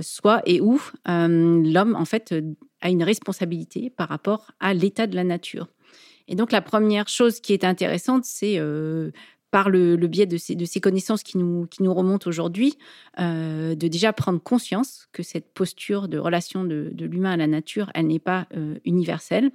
[0.00, 2.34] soit et où l'homme, en fait,
[2.80, 5.68] a une responsabilité par rapport à l'état de la nature.
[6.28, 9.10] Et donc la première chose qui est intéressante, c'est euh,
[9.50, 12.76] par le, biais de ces, de ces, connaissances qui nous, qui nous remontent aujourd'hui,
[13.18, 17.90] euh, de déjà prendre conscience que cette posture de relation de, l'humain à la nature,
[17.94, 19.50] elle n'est pas euh, universelle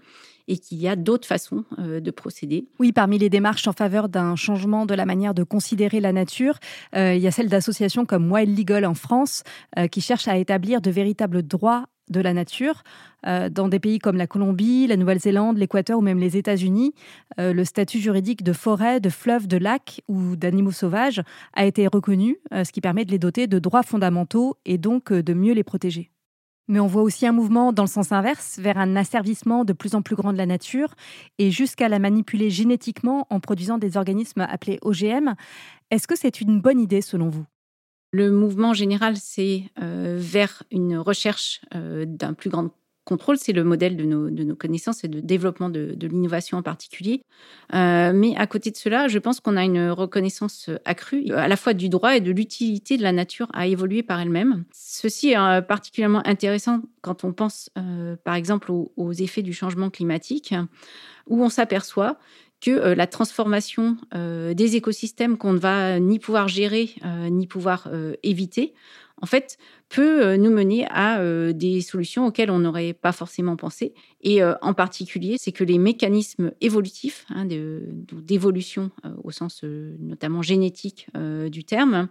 [0.48, 2.68] et qu'il y a d'autres façons de procéder.
[2.80, 6.56] Oui, parmi les démarches en faveur d'un changement de la manière de considérer la nature,
[6.94, 9.44] il y a celle d'associations comme Wild Legal en France,
[9.92, 12.84] qui cherchent à établir de véritables droits de la nature.
[13.28, 16.94] Euh, dans des pays comme la Colombie, la Nouvelle-Zélande, l'Équateur ou même les États-Unis,
[17.40, 21.22] euh, le statut juridique de forêt, de fleuve, de lac ou d'animaux sauvages
[21.54, 25.14] a été reconnu, euh, ce qui permet de les doter de droits fondamentaux et donc
[25.14, 26.12] de mieux les protéger.
[26.68, 29.94] Mais on voit aussi un mouvement dans le sens inverse, vers un asservissement de plus
[29.94, 30.94] en plus grand de la nature
[31.38, 35.34] et jusqu'à la manipuler génétiquement en produisant des organismes appelés OGM.
[35.90, 37.46] Est-ce que c'est une bonne idée selon vous?
[38.12, 42.70] Le mouvement général, c'est euh, vers une recherche euh, d'un plus grand
[43.06, 43.38] contrôle.
[43.38, 47.22] C'est le modèle de nos, connaissances et de développement de, l'innovation en particulier.
[47.74, 51.56] Euh, mais à côté de cela, je pense qu'on a une reconnaissance accrue à la
[51.56, 54.66] fois du droit et de l'utilité de la nature à évoluer par elle-même.
[54.74, 57.70] Ceci est particulièrement intéressant quand on pense,
[58.24, 60.54] par exemple, aux effets du changement climatique,
[61.28, 62.18] où on s'aperçoit
[62.62, 67.48] que euh, la transformation euh, des écosystèmes qu'on ne va ni pouvoir gérer euh, ni
[67.48, 67.90] pouvoir
[68.24, 68.74] éviter,
[69.22, 69.58] en fait,
[69.90, 71.22] peut nous mener à
[71.54, 73.94] des solutions auxquelles on n'aurait pas forcément pensé.
[74.22, 78.90] Et en particulier, c'est que les mécanismes évolutifs, hein, d'évolution
[79.24, 81.08] au sens notamment génétique
[81.52, 82.08] du terme,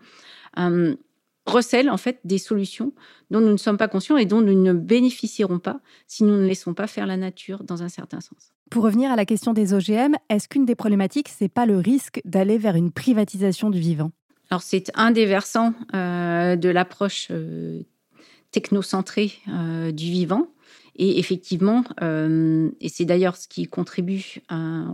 [1.46, 2.92] recèlent en fait des solutions
[3.30, 6.46] dont nous ne sommes pas conscients et dont nous ne bénéficierons pas si nous ne
[6.46, 8.52] laissons pas faire la nature dans un certain sens.
[8.70, 12.20] Pour revenir à la question des OGM, est-ce qu'une des problématiques, c'est pas le risque
[12.24, 14.12] d'aller vers une privatisation du vivant?
[14.50, 17.82] Alors c'est un des versants euh, de l'approche euh,
[18.50, 20.48] technocentrée euh, du vivant.
[20.96, 24.42] Et effectivement, et c'est d'ailleurs ce qui contribue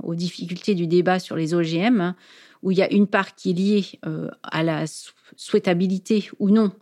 [0.04, 2.14] aux difficultés du débat sur les OGM,
[2.62, 3.87] où il y a une part qui est liée
[4.44, 4.87] à la
[5.36, 6.72] souhaitabilité ou non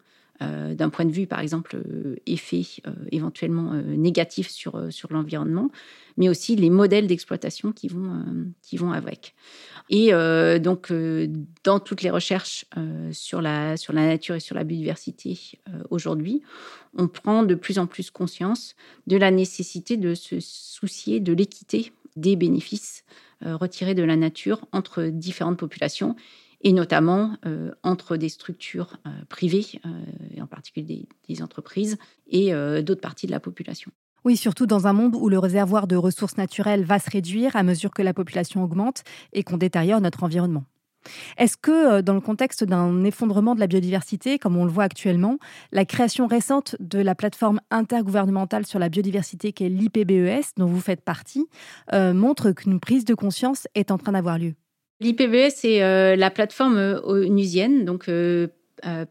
[0.42, 5.70] euh, d'un point de vue, par exemple, euh, effet euh, éventuellement négatif sur, sur l'environnement,
[6.16, 8.24] mais aussi les modèles d'exploitation qui, vont
[8.62, 9.34] qui vont avec.
[9.90, 10.12] Et
[10.60, 10.90] donc,
[11.62, 12.64] dans toutes les recherches
[13.12, 15.58] sur, la, sur la nature et sur la biodiversité
[15.90, 16.40] aujourd'hui,
[16.96, 18.76] on prend de plus en plus conscience
[19.06, 23.04] de la nécessité de se soucier de l'équité des bénéfices
[23.42, 26.16] retirés de la nature entre différentes populations
[26.64, 29.90] et notamment euh, entre des structures euh, privées, euh,
[30.34, 33.92] et en particulier des, entreprises, et d'autres parties de la population.
[34.24, 37.62] Oui, surtout dans un monde où le réservoir de ressources naturelles va se réduire à
[37.62, 39.02] mesure que la population augmente
[39.34, 40.64] et qu'on détériore notre environnement.
[41.36, 45.38] Est-ce que, dans le contexte d'un effondrement de la biodiversité, comme on le voit actuellement,
[45.70, 51.02] la création récente de la plateforme intergouvernementale sur la biodiversité qu'est l'IPBES, dont vous faites
[51.02, 51.46] partie,
[51.92, 54.54] montre qu'une prise de conscience est en train d'avoir lieu?
[55.04, 58.48] L'IPBES, c'est euh, la plateforme euh, onusienne, donc euh,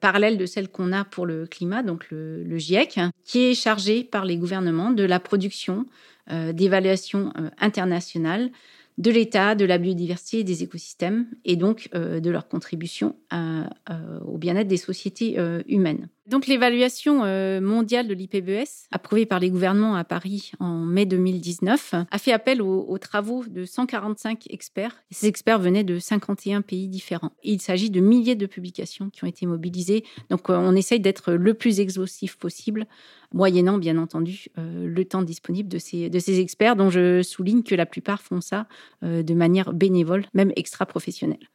[0.01, 4.25] parallèle de celle qu'on a pour le climat, donc le, GIEC, qui est chargé par
[4.25, 5.85] les gouvernements de la production
[6.29, 8.51] d'évaluations internationales
[8.99, 14.67] de l'état, de la biodiversité et des écosystèmes, et donc de leur contribution au bien-être
[14.67, 16.07] des sociétés humaines.
[16.25, 21.95] Donc l'évaluation euh, mondiale de l'IPBES, approuvée par les gouvernements à Paris en mai 2019,
[22.09, 25.03] a fait appel aux, travaux de 145 experts.
[25.11, 27.33] ces experts venaient de 51 pays différents.
[27.43, 30.05] il s'agit de milliers de publications qui ont été mobilisées.
[30.29, 32.87] Donc euh, on essaye d'être le plus exhaustif possible,
[33.33, 37.63] moyennant bien entendu euh, le temps disponible de ces, de ces experts, dont je souligne
[37.63, 38.67] que la plupart font ça
[39.01, 41.49] de manière bénévole, même extra-professionnelle.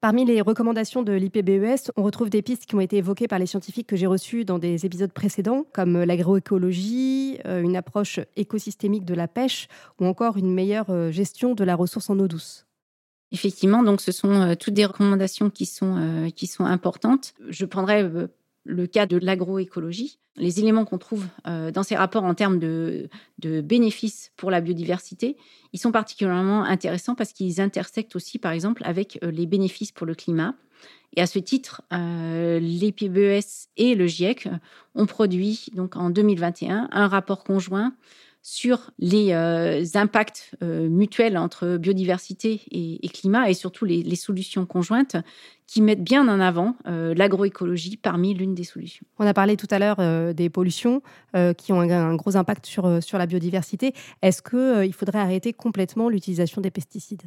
[0.00, 3.44] Parmi les recommandations de l'IPBES, on retrouve des pistes qui ont été évoquées par les
[3.44, 9.12] scientifiques que j'ai reçus dans des épisodes précédents, comme l'agroécologie, euh, une approche écosystémique de
[9.12, 9.68] la pêche
[10.00, 12.64] ou encore une meilleure euh, gestion de la ressource en eau douce.
[13.30, 17.34] Effectivement, donc ce sont euh, toutes des recommandations qui sont, qui sont importantes.
[17.50, 18.08] Je prendrai
[18.70, 20.18] le cas de l'agroécologie.
[20.36, 23.08] Les éléments qu'on trouve euh, dans ces rapports en termes de,
[23.42, 25.36] bénéfices pour la biodiversité,
[25.72, 30.06] ils sont particulièrement intéressants parce qu'ils intersectent aussi, par exemple, avec euh, les bénéfices pour
[30.06, 30.54] le climat.
[31.16, 34.48] Et à ce titre, euh, l'EPBES et le GIEC
[34.94, 37.92] ont produit donc en 2021 un rapport conjoint
[38.42, 45.16] sur les euh, impacts euh, mutuels entre biodiversité et, climat et surtout les, solutions conjointes
[45.66, 49.06] qui mettent bien en avant euh, l'agroécologie parmi l'une des solutions.
[49.18, 51.02] On a parlé tout à l'heure des pollutions
[51.56, 53.94] qui ont un, gros impact sur, sur la biodiversité.
[54.22, 57.22] Est-ce qu'il faudrait arrêter complètement l'utilisation des pesticides?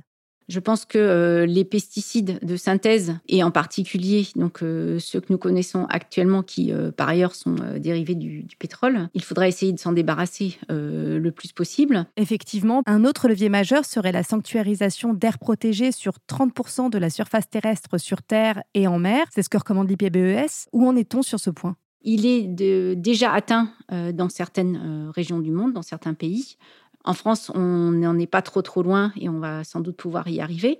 [0.47, 5.27] Je pense que euh, les pesticides de synthèse, et en particulier donc euh, ceux que
[5.29, 9.79] nous connaissons actuellement, qui euh, par ailleurs sont dérivés du, pétrole, il faudra essayer de
[9.79, 12.05] s'en débarrasser le plus possible.
[12.17, 17.49] Effectivement, un autre levier majeur serait la sanctuarisation d'aires protégées sur 30% de la surface
[17.49, 19.25] terrestre sur Terre et en mer.
[19.33, 20.67] C'est ce que recommande l'IPBES.
[20.71, 21.75] Où en est-on sur ce point?
[22.03, 22.47] Il est
[22.95, 26.57] déjà atteint dans certaines régions du monde, dans certains pays.
[27.03, 30.27] En France, on n'en est pas trop trop loin et on va sans doute pouvoir
[30.27, 30.79] y arriver.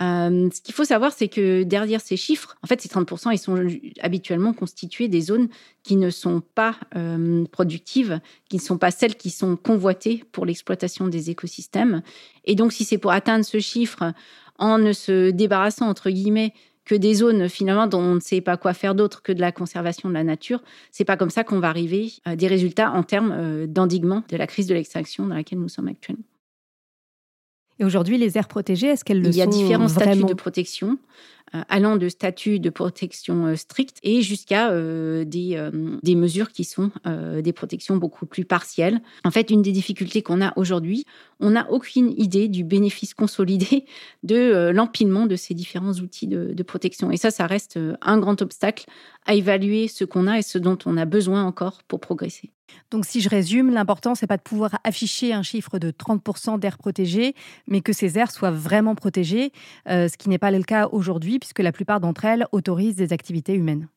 [0.00, 3.38] Euh, ce qu'il faut savoir, c'est que derrière ces chiffres, en fait, ces 30%, ils
[3.38, 3.62] sont
[4.00, 5.48] habituellement constitués des zones
[5.82, 10.46] qui ne sont pas euh, productives, qui ne sont pas celles qui sont convoitées pour
[10.46, 12.02] l'exploitation des écosystèmes.
[12.44, 14.14] Et donc, si c'est pour atteindre ce chiffre
[14.58, 16.54] en ne se débarrassant, entre guillemets,
[16.90, 19.52] que des zones finalement dont on ne sait pas quoi faire d'autre que de la
[19.52, 20.60] conservation de la nature.
[20.90, 24.36] C'est pas comme ça qu'on va arriver à des résultats en termes euh, d'endiguement de
[24.36, 26.24] la crise de l'extraction dans laquelle nous sommes actuellement.
[27.80, 30.34] Et aujourd'hui, les aires protégées, est-ce qu'elles le sont Il y a différents statuts de
[30.34, 30.98] protection.
[31.52, 35.60] Euh, allant de statuts de protection euh, stricte et jusqu'à euh, des,
[36.00, 36.92] des, mesures qui sont
[37.42, 39.00] des protections beaucoup plus partielles.
[39.24, 41.06] En fait, une des difficultés qu'on a aujourd'hui,
[41.40, 43.84] on n'a aucune idée du bénéfice consolidé
[44.22, 47.10] de l'empilement de ces différents outils de, de, protection.
[47.10, 48.86] Et ça, ça reste un grand obstacle
[49.26, 52.50] à évaluer ce qu'on a et ce dont on a besoin encore pour progresser.
[52.90, 56.78] Donc si je résume, l'important, c'est pas de pouvoir afficher un chiffre de 30% d'aires
[56.78, 57.34] protégées,
[57.66, 59.52] mais que ces aires soient vraiment protégées,
[59.86, 63.54] ce qui n'est pas le cas aujourd'hui puisque la plupart d'entre elles autorisent des activités
[63.54, 63.88] humaines.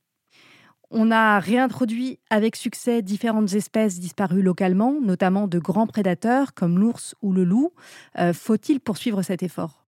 [0.96, 7.16] On a réintroduit avec succès différentes espèces disparues localement, notamment de grands prédateurs comme l'ours
[7.24, 7.74] ou le loup.
[8.20, 9.83] Euh, faut-il poursuivre cet effort?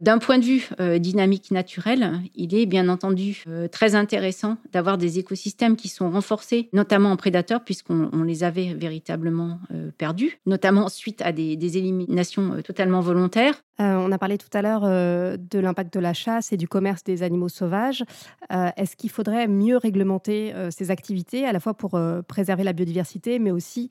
[0.00, 4.98] D'un point de vue euh, dynamique naturelle, il est bien entendu euh, très intéressant d'avoir
[4.98, 10.88] des écosystèmes qui sont renforcés, notamment en prédateurs, puisqu'on les avait véritablement euh, perdus, notamment
[11.02, 13.62] suite à des, éliminations totalement volontaires.
[13.78, 17.22] on a parlé tout à l'heure de l'impact de la chasse et du commerce des
[17.22, 18.04] animaux sauvages.
[18.50, 21.98] Est-ce qu'il faudrait mieux réglementer ces activités, à la fois pour
[22.28, 23.88] préserver la biodiversité, mais aussi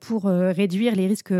[0.00, 1.34] pour réduire les risques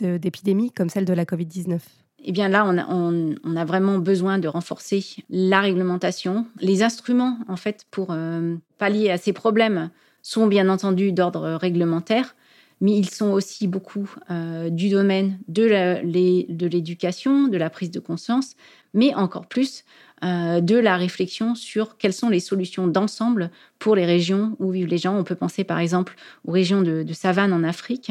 [0.00, 1.78] d'épidémies comme celle de la Covid-19
[2.24, 6.46] eh bien là, on a, vraiment besoin de renforcer la réglementation.
[6.60, 9.90] Les instruments, en fait, pour euh, pallier à ces problèmes
[10.22, 12.34] sont bien entendu d'ordre réglementaire,
[12.80, 18.56] mais ils sont aussi beaucoup euh, du domaine de l'éducation, de la prise de conscience,
[18.94, 19.84] mais encore plus
[20.24, 24.88] euh, de la réflexion sur quelles sont les solutions d'ensemble pour les régions où vivent
[24.88, 25.16] les gens.
[25.16, 28.10] On peut penser par exemple aux régions de, savane en Afrique,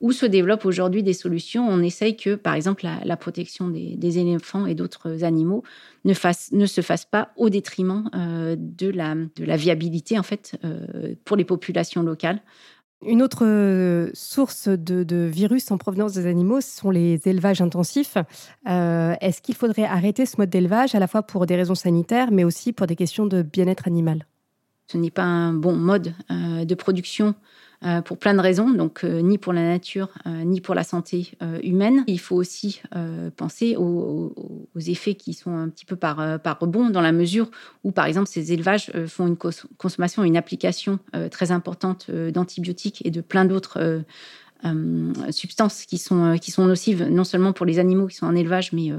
[0.00, 1.68] où se développent aujourd'hui des solutions.
[1.68, 5.62] On essaye que, par exemple, la, protection des, éléphants et d'autres animaux
[6.04, 6.14] ne,
[6.56, 11.14] ne, se fasse pas au détriment euh, de, la, de, la, viabilité en fait euh,
[11.24, 12.40] pour les populations locales.
[13.02, 18.18] Une autre euh, source de, virus en provenance des animaux, ce sont les élevages intensifs.
[18.68, 22.30] Euh, est-ce qu'il faudrait arrêter ce mode d'élevage à la fois pour des raisons sanitaires,
[22.30, 24.26] mais aussi pour des questions de bien-être animal?
[24.88, 27.34] Ce n'est pas un bon mode euh, de production
[27.82, 30.84] euh, pour plein de raisons, donc euh, ni pour la nature, euh, ni pour la
[30.84, 32.04] santé humaine.
[32.06, 32.82] Il faut aussi
[33.36, 34.34] penser aux,
[34.76, 36.18] effets qui sont un petit peu par,
[36.60, 37.50] rebond, dans la mesure
[37.84, 40.98] où, par exemple, ces élevages font une consommation, une application
[41.30, 44.02] très importante d'antibiotiques et de plein d'autres
[45.30, 48.90] substances qui sont, nocives, non seulement pour les animaux qui sont en élevage, mais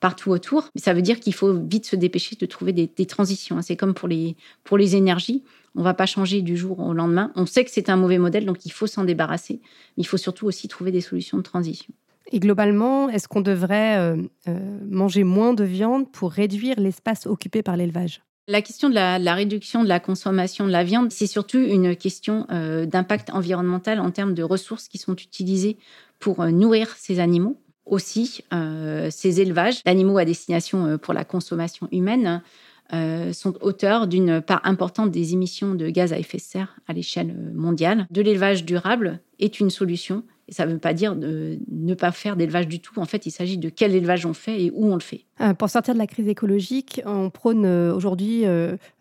[0.00, 0.68] partout autour.
[0.76, 3.58] Ça veut dire qu'il faut vite se dépêcher de trouver des, des transitions.
[3.58, 3.62] Hein.
[3.62, 5.42] C'est comme pour les, pour les énergies.
[5.74, 7.32] On ne va pas changer du jour au lendemain.
[7.34, 9.60] On sait que c'est un mauvais modèle, donc il faut s'en débarrasser.
[9.96, 11.92] Mais il faut surtout aussi trouver des solutions de transition.
[12.32, 14.16] Et globalement, est-ce qu'on devrait euh,
[14.48, 18.22] euh, manger moins de viande pour réduire l'espace occupé par l'élevage?
[18.46, 22.46] La question de la, réduction de la consommation de la viande, c'est surtout une question
[22.50, 25.78] euh, d'impact environnemental en termes de ressources qui sont utilisées
[26.18, 27.58] pour nourrir ces animaux.
[27.86, 28.40] Aussi,
[29.10, 32.40] ces élevages d'animaux à destination pour la consommation humaine
[32.92, 36.92] euh, sont auteurs d'une part importante des émissions de gaz à effet de serre à
[36.92, 38.06] l'échelle mondiale.
[38.10, 40.22] De l'élevage durable est une solution.
[40.48, 43.00] Et ça ne veut pas dire de ne pas faire d'élevage du tout.
[43.00, 45.24] En fait, il s'agit de quel élevage on fait et où on le fait.
[45.40, 48.44] Euh, pour sortir de la crise écologique, on prône euh, aujourd'hui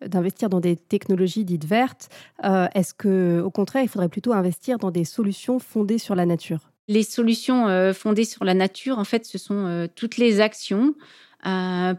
[0.05, 2.07] d'investir dans des technologies dites vertes.
[2.41, 6.71] Est-ce que, au contraire, il faudrait plutôt investir dans des solutions fondées sur la nature?
[6.87, 10.95] Les solutions fondées sur la nature, en fait, ce sont toutes les actions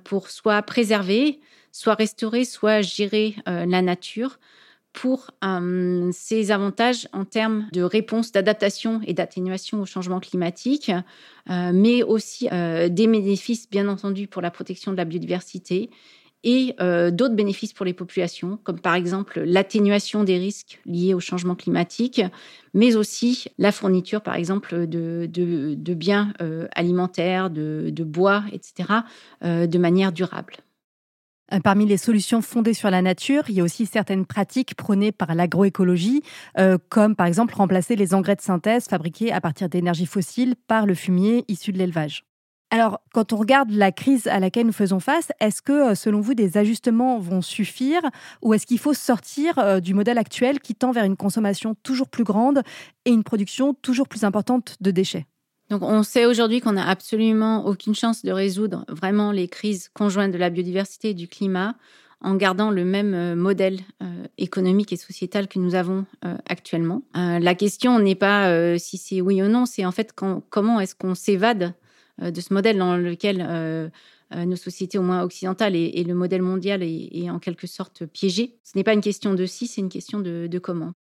[0.05, 1.41] pour soit préserver,
[1.75, 4.39] soit restaurer, soit gérer euh, la nature
[4.93, 10.93] pour euh, ses avantages en termes de réponse, d'adaptation et d'atténuation au changement climatique,
[11.51, 15.91] euh, mais aussi des bénéfices, bien entendu, pour la protection de la biodiversité
[16.47, 16.77] et
[17.11, 22.20] d'autres bénéfices pour les populations, comme par exemple l'atténuation des risques liés au changement climatique,
[22.75, 26.35] mais aussi la fourniture, par exemple, de, biens
[26.72, 29.01] alimentaires, de, bois, etc.,
[29.43, 30.57] de manière durable.
[31.53, 35.12] Euh, parmi les solutions fondées sur la nature, il y a aussi certaines pratiques prônées
[35.12, 36.22] par l'agroécologie,
[36.59, 40.86] euh, comme par exemple remplacer les engrais de synthèse fabriqués à partir d'énergie fossile par
[40.86, 42.24] le fumier issu de l'élevage.
[42.70, 46.20] Alors, quand on regarde la crise à laquelle nous faisons face, est-ce que, euh, selon
[46.20, 48.01] vous, des ajustements vont suffire
[48.42, 52.24] ou est-ce qu'il faut sortir du modèle actuel qui tend vers une consommation toujours plus
[52.24, 52.62] grande
[53.05, 55.26] et une production toujours plus importante de déchets?
[55.71, 60.33] Donc, on sait aujourd'hui qu'on n'a absolument aucune chance de résoudre vraiment les crises conjointes
[60.33, 61.75] de la biodiversité et du climat
[62.21, 67.03] en gardant le même euh, modèle euh, économique et sociétal que nous avons euh, actuellement.
[67.15, 71.15] la question n'est pas si c'est oui ou non, c'est en fait comment est-ce qu'on
[71.15, 71.75] s'évade
[72.21, 73.91] de ce modèle dans lequel
[74.35, 78.57] nos sociétés, au moins occidentales, et, le modèle mondial est, en quelque sorte piégé.
[78.65, 80.93] Ce n'est pas une question de si, c'est une question de comment.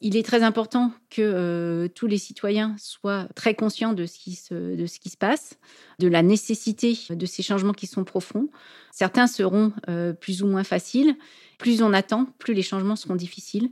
[0.00, 4.34] Il est très important que euh, tous les citoyens soient très conscients de ce, qui
[4.34, 5.58] se, de ce qui se passe,
[5.98, 8.48] de la nécessité de ces changements qui sont profonds.
[8.92, 11.16] Certains seront euh, plus ou moins faciles.
[11.58, 13.70] Plus on attend, plus les changements seront difficiles.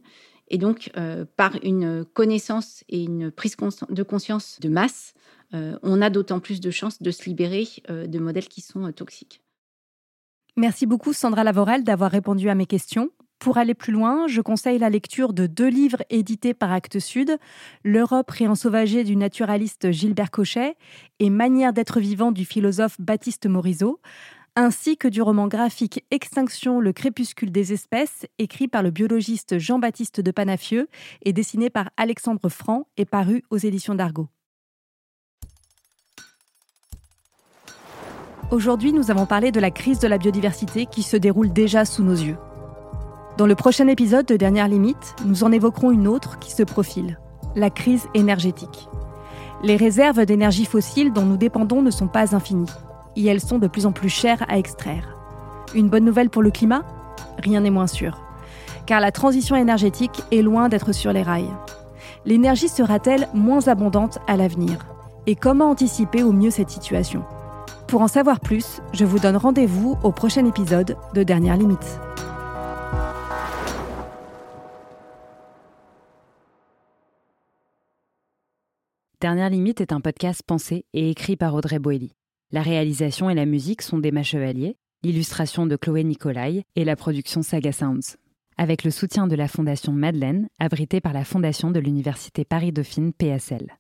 [0.49, 3.57] Et donc, euh, par une connaissance et une prise
[3.89, 5.15] de conscience de masse,
[5.53, 9.41] on a d'autant plus de chances de se libérer de modèles qui sont toxiques.
[10.57, 13.11] Merci beaucoup Sandra Lavorel d'avoir répondu à mes questions.
[13.39, 17.39] Pour aller plus loin, je conseille la lecture de deux livres édités par Actes Sud,
[17.85, 20.77] L'Europe réensauvagée du naturaliste Gilbert Cochet
[21.21, 24.01] et Manière d'être vivant du philosophe Baptiste Morisot,
[24.57, 30.21] ainsi que du roman graphique Extinction, le crépuscule des espèces, écrit par le biologiste Jean-Baptiste
[30.23, 30.89] de Panafieux
[31.23, 34.29] et dessiné par Alexandre Franc et paru aux éditions d'Argo.
[38.51, 42.03] Aujourd'hui, nous avons parlé de la crise de la biodiversité qui se déroule déjà sous
[42.03, 42.37] nos yeux.
[43.37, 47.19] Dans le prochain épisode de Dernière Limite, nous en évoquerons une autre qui se profile,
[47.55, 48.89] la crise énergétique.
[49.63, 52.71] Les réserves d'énergie fossile dont nous dépendons ne sont pas infinies,
[53.15, 55.19] et elles sont de plus en plus chères à extraire.
[55.75, 56.83] Une bonne nouvelle pour le climat?
[57.39, 58.23] Rien n'est moins sûr,
[58.87, 61.53] car la transition énergétique est loin d'être sur les rails.
[62.25, 64.79] L'énergie sera-t-elle moins abondante à l'avenir?
[65.27, 67.23] Et comment anticiper au mieux cette situation?
[67.87, 72.01] Pour en savoir plus, je vous donne rendez-vous au prochain épisode de Dernière Limite.
[79.27, 82.13] Dernière Limite est un podcast pensé et écrit par Audrey Boelly.
[82.53, 87.43] La réalisation et la musique sont d'Emma Chevalier, l'illustration de Chloé Nicolai et la production
[87.43, 88.19] Saga Sounds.
[88.57, 93.77] Avec le soutien de la Fondation Madeleine, abritée par la Fondation de l'Université Paris-Dauphine PSL.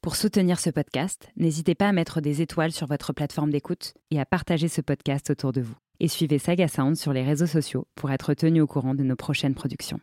[0.00, 4.18] Pour soutenir ce podcast, n'hésitez pas à mettre des étoiles sur votre plateforme d'écoute et
[4.18, 5.76] à partager ce podcast autour de vous.
[6.00, 9.16] Et suivez Saga Sounds sur les réseaux sociaux pour être tenu au courant de nos
[9.16, 10.00] prochaines productions.